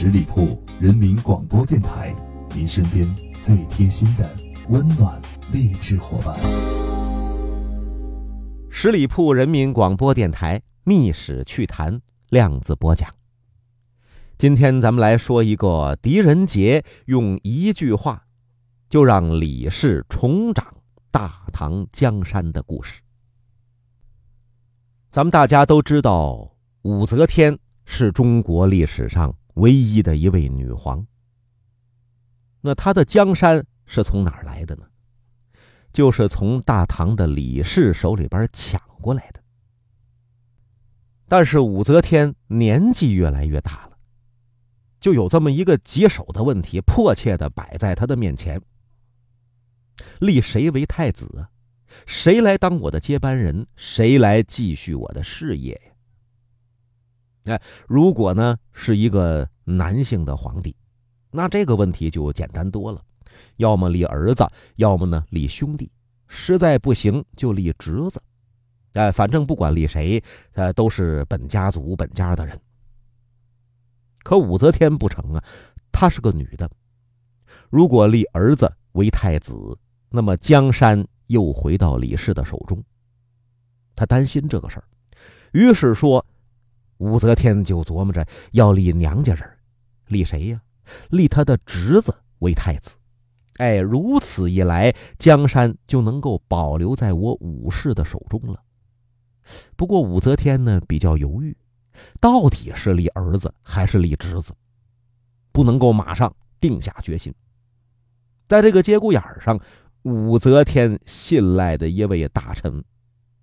[0.00, 2.14] 十里铺人民广播电台，
[2.54, 3.04] 您身边
[3.42, 4.30] 最贴心的
[4.68, 5.20] 温暖
[5.52, 6.36] 励志伙伴。
[8.70, 11.92] 十里铺人民广播电台《密史趣谈》
[12.28, 13.12] 量子播讲。
[14.38, 18.24] 今天咱们来说一个狄仁杰用一句话
[18.88, 20.64] 就让李氏重掌
[21.10, 23.02] 大唐江山的故事。
[25.10, 31.06] 咱们大家都知道，武则天是中国历史上唯一的一位女皇。
[32.60, 34.86] 那她的江山是从哪儿来的呢？
[35.92, 39.42] 就是从大唐的李氏手里边抢过来的。
[41.28, 43.98] 但是武则天年纪越来越大了，
[45.00, 48.60] 就有这么一个棘手的问题，迫切的摆在她的面前：
[50.20, 51.48] 立谁为太子？
[52.06, 53.66] 谁来当我的接班人？
[53.74, 55.96] 谁来继续我的事业？
[57.48, 60.76] 哎，如果呢是一个男性的皇帝，
[61.30, 63.02] 那这个问题就简单多了，
[63.56, 64.46] 要么立儿子，
[64.76, 65.90] 要么呢立兄弟，
[66.26, 68.22] 实在不行就立侄子。
[68.92, 72.60] 哎，反正不管立谁，呃，都是本家族本家的人。
[74.22, 75.44] 可武则天不成啊，
[75.90, 76.70] 她是个女的，
[77.70, 79.54] 如果立儿子为太子，
[80.10, 81.06] 那么江山。
[81.28, 82.82] 又回到李氏的手中，
[83.94, 84.84] 他担心这个事儿，
[85.52, 86.24] 于是说
[86.98, 89.50] ：“武则天就琢磨着要立娘家人，
[90.06, 90.60] 立谁呀？
[91.10, 92.90] 立他的侄子为太子。
[93.56, 98.62] 哎，如此一来，江山就能够保留在我武氏的手中了。
[99.76, 101.56] 不过武则天呢比较犹豫，
[102.20, 104.54] 到底是立儿子还是立侄子，
[105.50, 107.34] 不能够马上定下决心。
[108.46, 109.58] 在这个节骨眼上。”
[110.02, 112.82] 武则天信赖的一位大臣，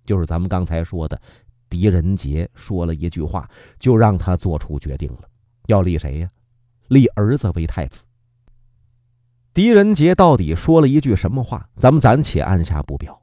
[0.04, 1.20] 就是咱们刚才说的
[1.68, 5.28] 狄仁杰，说了一句话，就让他做出决定了，
[5.66, 6.28] 要立谁呀？
[6.88, 8.02] 立儿子为太子。
[9.52, 11.68] 狄仁杰到底说了一句什么话？
[11.76, 13.20] 咱们暂且按下不表，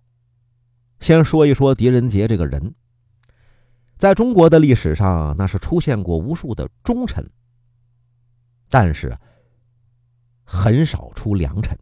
[0.99, 2.73] 先说一说狄仁杰这个人。
[3.97, 7.25] 在中国的历史上，那是出现过无数的忠臣，
[8.67, 9.17] 但是
[10.43, 11.77] 很少出良臣。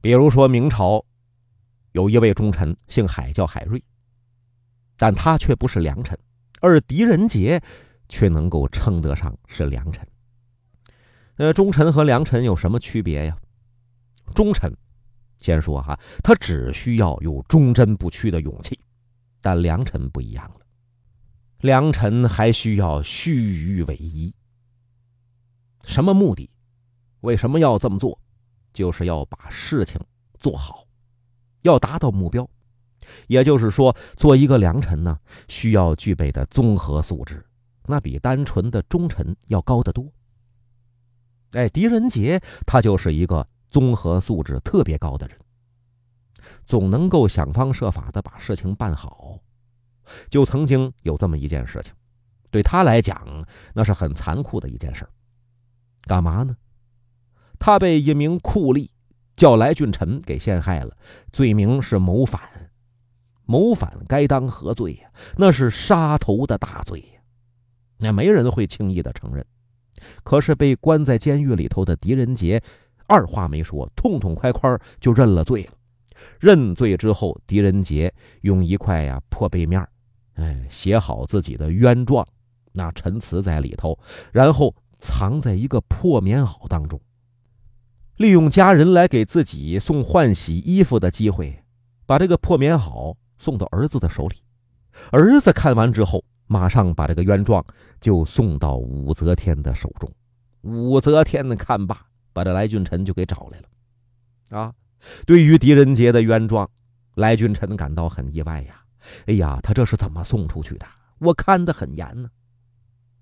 [0.00, 1.04] 比如说明朝，
[1.92, 3.82] 有一位忠臣，姓海，叫海瑞，
[4.98, 6.18] 但他却不是良臣，
[6.60, 7.62] 而狄仁杰
[8.08, 10.06] 却能够称得上是良臣。
[11.36, 13.38] 呃，忠臣和良臣有什么区别呀？
[14.34, 14.70] 忠臣，
[15.38, 18.78] 先说哈，他只需要有忠贞不屈的勇气，
[19.40, 20.66] 但良臣不一样了，
[21.60, 24.34] 良臣还需要虚与委蛇。
[25.84, 26.50] 什么目的？
[27.20, 28.20] 为什么要这么做？
[28.72, 30.00] 就是要把事情
[30.38, 30.84] 做好，
[31.62, 32.48] 要达到目标。
[33.26, 37.44] 也就是说，做一个良臣呢，需要具备的综合素质，
[37.86, 40.12] 那比单纯的忠臣要高得多。
[41.52, 45.36] 哎，狄仁杰他就是一个综合素质特别高的人，
[46.66, 49.38] 总能够想方设法的把事情办好。
[50.30, 51.92] 就曾经有这么一件事情，
[52.50, 55.06] 对他来讲那是很残酷的一件事
[56.02, 56.56] 干嘛呢？
[57.58, 58.88] 他被一名酷吏
[59.34, 60.96] 叫来俊臣给陷害了，
[61.32, 62.67] 罪名是谋反。
[63.48, 65.10] 谋反该当何罪呀？
[65.38, 67.20] 那是杀头的大罪呀！
[67.96, 69.42] 那没人会轻易的承认。
[70.22, 72.62] 可是被关在监狱里头的狄仁杰，
[73.06, 75.72] 二话没说，痛痛快快就认了罪了。
[76.38, 79.82] 认罪之后，狄仁杰用一块呀破背面，
[80.34, 82.28] 哎，写好自己的冤状，
[82.72, 83.98] 那陈词在里头，
[84.30, 87.00] 然后藏在一个破棉袄当中。
[88.18, 91.64] 利用家人来给自己送换洗衣服的机会，
[92.04, 94.36] 把这个破棉袄送到儿子的手里。
[95.10, 97.64] 儿子看完之后，马上把这个冤状
[98.00, 100.10] 就送到武则天的手中。
[100.62, 104.58] 武则天的看罢，把这来俊臣就给找来了。
[104.58, 104.74] 啊，
[105.26, 106.68] 对于狄仁杰的冤状，
[107.14, 108.82] 来俊臣感到很意外呀。
[109.26, 110.86] 哎呀，他这是怎么送出去的？
[111.18, 112.28] 我看得很严呢，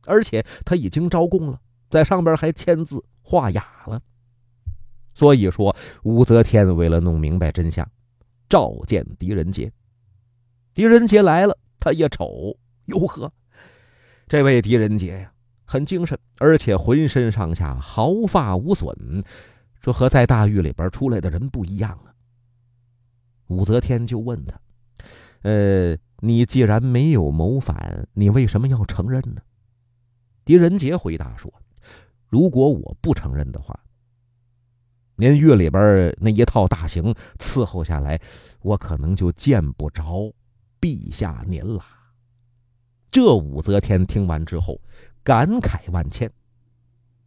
[0.07, 1.61] 而且他已经招供了，
[1.91, 4.01] 在上边还签字画押了。
[5.15, 7.89] 所以说，武则天为了弄明白真相，
[8.49, 9.73] 召见狄仁杰。
[10.77, 13.33] 狄仁杰来了，他一瞅，哟呵，
[14.29, 15.33] 这位狄仁杰呀，
[15.65, 18.95] 很精神，而且浑身上下毫发无损，
[19.81, 22.13] 说和在大狱里边出来的人不一样啊。
[23.47, 24.61] 武则天就问他
[25.41, 29.41] ：“呃，你既然没有谋反，你为什么要承认呢？”
[30.45, 31.51] 狄仁杰回答说
[32.29, 33.81] ：“如果我不承认的话。”
[35.17, 38.21] 您狱里边那一套大刑伺候下来，
[38.61, 40.31] 我可能就见不着
[40.87, 41.85] 陛下您啦。
[43.11, 44.81] 这武则天听完之后，
[45.25, 46.31] 感慨万千，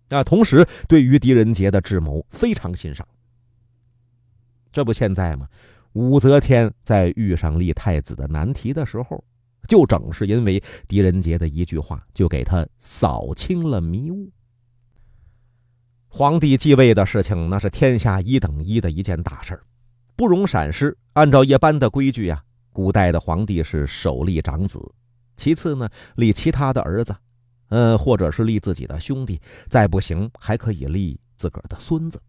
[0.07, 3.05] 啊，同时对于狄仁杰的智谋非常欣赏。
[4.71, 5.45] 这不现在吗？
[5.91, 9.21] 武则天在遇上立太子的难题的时候，
[9.67, 14.31] 就正是因为狄仁杰的一句话，就给他扫清了迷雾。
[16.07, 19.61] 皇帝继位的事情，那是天下一等一的一件大事
[20.15, 20.97] 不容闪失。
[21.13, 24.79] 按照一般的规矩呀，古代的皇帝是首立长子，
[25.35, 27.15] 其次呢立其他的儿子，
[27.69, 32.21] 嗯，或者是立自己的兄弟，再不行还可以立自个儿的孙子。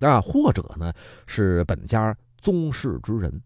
[0.00, 0.92] 啊，或者呢
[1.26, 3.42] 是本家宗室之人。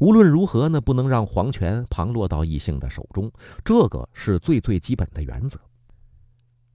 [0.00, 3.30] 无论如何呢，不能让皇权旁落到异性的手中，
[3.62, 5.60] 这个是最最基本的原则。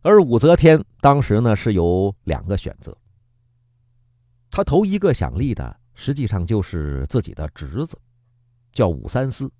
[0.03, 2.95] 而武则天当时呢是有两个选择，
[4.50, 7.95] 他头一个想立的实际上就是自己的侄子，
[8.74, 9.51] 叫武三思，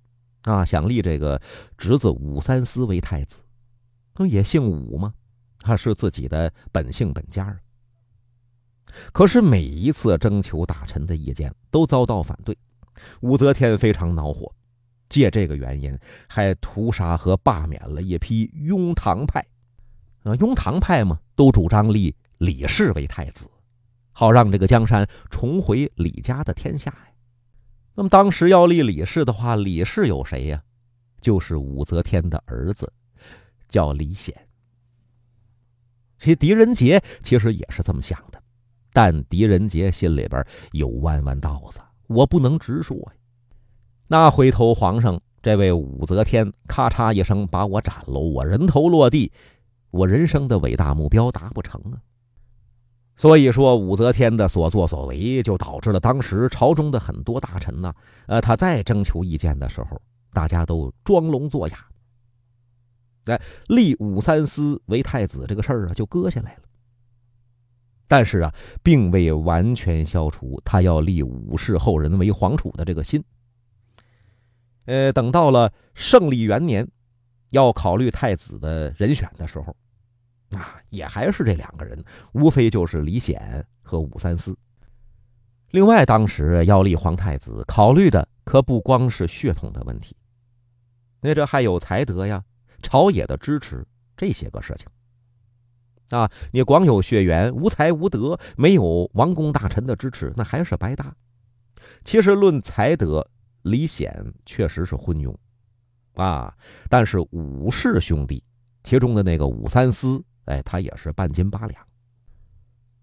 [0.42, 1.40] 啊，想立这个
[1.78, 3.36] 侄子武三思为太子，
[4.16, 5.14] 那也姓武嘛，
[5.60, 7.56] 他是自己的本姓本家。
[9.12, 12.58] 可是每一次征求大臣的意见都遭到反对，
[13.20, 14.52] 武则天非常恼火，
[15.08, 15.96] 借这个原因
[16.28, 19.40] 还屠杀和罢免了一批雍唐派。
[20.24, 23.48] 啊，雍唐派嘛，都主张立李氏为太子，
[24.12, 27.08] 好让这个江山重回李家的天下呀。
[27.94, 30.62] 那么当时要立李氏的话，李氏有谁呀？
[31.20, 32.92] 就是武则天的儿子，
[33.68, 34.34] 叫李显。
[36.18, 38.42] 这狄仁杰其实也是这么想的。
[38.92, 43.12] 但狄仁杰心里边有弯弯道子，我不能直说呀。
[44.08, 49.32] 那回头皇上这位武则天咔嚓一声把我斩了，我人头落地，
[49.90, 52.00] 我人生的伟大目标达不成啊。
[53.22, 57.94] 所以说，武则天的所作所为就导致了当时朝中的很多大臣呢，
[58.26, 60.02] 呃，他在征求意见的时候，
[60.32, 61.86] 大家都装聋作哑。
[63.26, 66.62] 哎，立武三思为太子这个事儿啊，就搁下来了。
[68.08, 68.52] 但是啊，
[68.82, 73.22] 并未完全消除他要立武氏后人为皇储的这个心。
[74.86, 76.88] 呃，等到了胜利元年，
[77.50, 79.76] 要考虑太子的人选的时候，
[80.54, 84.56] 啊，也还是这两个人，无非就是李显和武三思。
[85.70, 90.14] 另外，当时要立皇太子，考虑的可不光是血统的问题，
[91.20, 92.44] 那这还有才德呀、
[92.82, 94.86] 朝野的支持这些个事情。
[96.10, 101.16] 啊，你光有血缘，无才无德，没有王公大臣的支持，那还是白搭。
[102.04, 103.26] 其实论才德，
[103.62, 105.34] 李显确实是昏庸，
[106.14, 106.54] 啊，
[106.90, 108.44] 但是武氏兄弟，
[108.84, 111.86] 其中的那个武三思，哎，他也是半斤八两。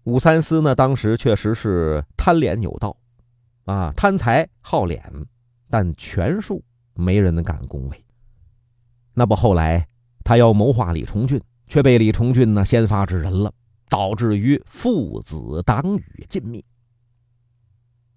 [0.04, 2.96] 武三思呢，当时确实是贪脸有道，
[3.64, 5.02] 啊，贪财好脸，
[5.68, 6.64] 但权术
[6.94, 8.04] 没人敢恭维。
[9.14, 9.86] 那不后来
[10.24, 11.40] 他要谋划李重俊。
[11.70, 13.52] 却被李重俊呢先发制人了，
[13.88, 16.64] 导致于父子党羽尽灭。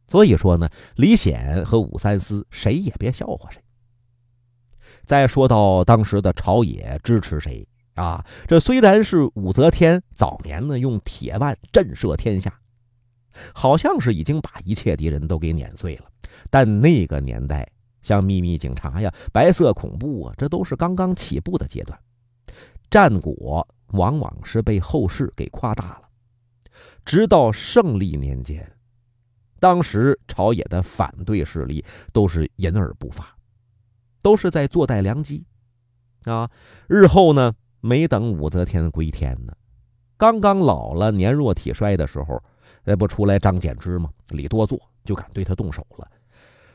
[0.07, 3.61] 所以说呢，李显和武三思谁也别笑话谁。
[5.05, 7.63] 再说到当时的朝野支持谁
[7.95, 8.25] 啊？
[8.48, 12.60] 这虽然是武则天早年呢用铁腕震慑天下，
[13.54, 16.06] 好像是已经把一切敌人都给碾碎了，
[16.50, 17.68] 但那个年代
[18.01, 22.00] 像秘密警察呀、白色恐怖啊，这都是刚刚起步的阶段。
[22.90, 26.02] 战果往往是被后世给夸大了。
[27.06, 28.71] 直到胜利年间，
[29.59, 33.35] 当时朝野的反对势力都是隐而不发，
[34.21, 35.45] 都是在坐待良机。
[36.26, 36.50] 啊，
[36.88, 37.54] 日后呢，
[37.85, 39.54] 没等武则天归天呢，
[40.16, 42.42] 刚刚老了、年弱体衰的时候，
[42.85, 44.09] 那不出来张柬之吗？
[44.30, 46.09] 李多作就敢对他动手了。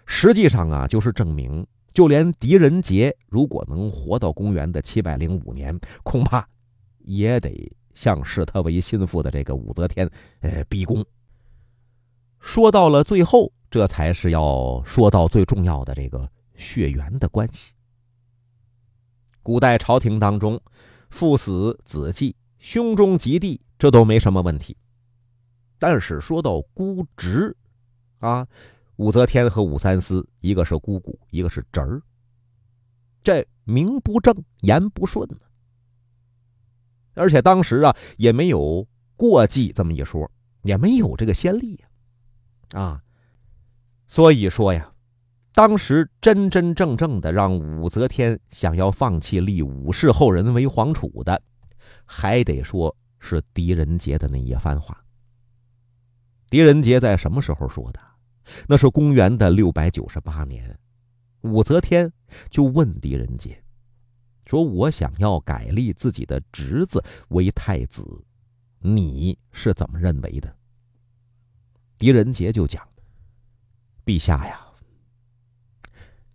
[0.05, 1.67] 实际上啊，就是证明。
[1.95, 6.47] 就连狄仁杰如果能活到公元的七百零五年，恐怕
[6.99, 10.09] 也得向视他为心腹的这个武则天，
[10.41, 11.03] 呃，逼宫。
[12.39, 17.73] 说到了最后，这才是要说到最重要的这个血缘的关系。
[19.43, 20.61] 古代朝廷当中，
[21.11, 24.77] 父死子继、兄终及弟，这都没什么问题。
[25.79, 27.57] 但是说到姑侄，
[28.19, 28.47] 啊。
[28.97, 32.03] 武则天和武三思，一个是姑姑，一个是侄儿。
[33.23, 35.37] 这名不正言不顺呢。
[37.15, 38.85] 而且当时啊，也没有
[39.15, 40.29] 过继这么一说，
[40.63, 43.03] 也没有这个先例呀，啊，
[44.09, 44.93] 所以说呀，
[45.59, 51.43] 当时真真正正的让武则天想要放弃立武氏后人为皇储的，
[52.05, 55.05] 还得说是狄仁杰的那一番话。
[56.49, 58.01] 狄仁杰在什么时候说的？
[58.69, 60.79] 那是公元的六百九十八年，
[61.41, 62.13] 武则天
[62.51, 63.61] 就问狄仁杰
[64.47, 68.25] 说我想要改立自己的侄子为太子，
[68.79, 70.55] 你是怎么认为的？
[71.99, 72.89] 狄仁杰就讲
[74.07, 74.68] ：“陛下呀，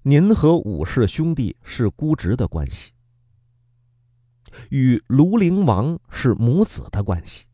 [0.06, 2.92] 您和武氏兄弟是姑侄的关系，
[4.70, 7.46] 与庐陵王是母子的关系。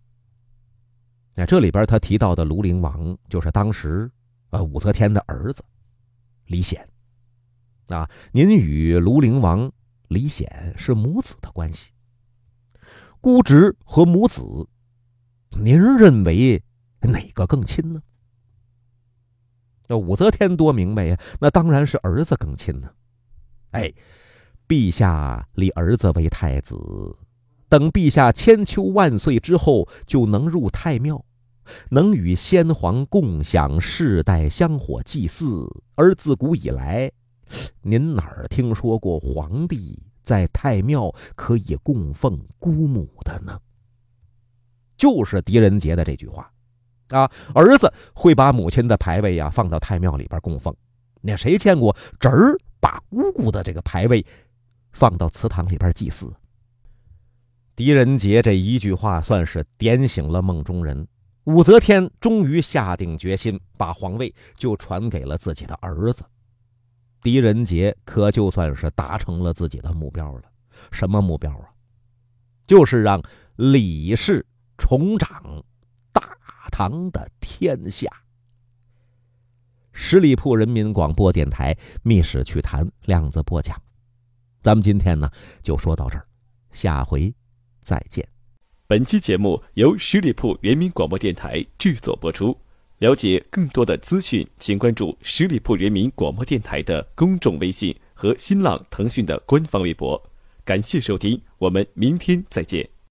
[1.36, 4.10] 那这里边他提到的庐陵王，就是当时
[4.50, 5.64] 呃武则天的儿子
[6.46, 6.90] 李显。
[7.90, 9.72] 啊，您与庐陵王
[10.08, 11.92] 李显是母子的关系，
[13.22, 14.42] 姑侄和母子，
[15.62, 16.64] 您认为？”
[17.02, 18.02] 哪个更亲呢？
[19.90, 22.92] 那武则天多明白呀，那当然是儿子更亲呢。
[23.72, 23.92] 哎，
[24.68, 26.76] 陛下立儿子为太子，
[27.68, 31.26] 等陛下千秋万岁之后，就能入太庙，
[31.90, 35.68] 能与先皇共享世代香火祭祀。
[35.96, 37.12] 而自古以来，
[37.82, 43.60] 您哪儿听说过皇帝在太庙可以供奉姑母的呢？
[44.96, 46.52] 就是狄仁杰的这句话。
[47.10, 50.74] 啊，儿子会把母亲的牌位呀放到太庙里边供奉。
[51.22, 54.26] 那谁见过侄儿把姑姑的这个牌位
[54.92, 56.32] 放到祠堂里边祭祀？
[57.76, 61.08] 狄仁杰这一句话算是点醒了梦中人。
[61.46, 66.24] 武则天终于下定决心，把皇位就传给了自己的儿子。
[67.24, 70.44] 狄仁杰可就算是达成了自己的目标了。
[70.92, 71.66] 什么目标啊？
[72.68, 73.22] 就是让
[73.56, 74.46] 李氏
[74.78, 75.64] 重掌。
[76.82, 78.10] 唐的天下，
[79.92, 83.78] 十里铺人民广播电台《密史趣谈》量子播讲，
[84.62, 85.30] 咱们今天呢
[85.62, 86.26] 就说到这儿，
[86.72, 87.36] 下回
[87.82, 88.26] 再见。
[88.88, 92.58] 本期节目由十里铺人民广播电台制作播出。
[93.00, 100.32] 了解更多的资讯，请关注十里铺人民广播电台的公众微信和新浪、腾讯的官方微博。
[100.64, 102.90] 感谢收听，我们明天再见。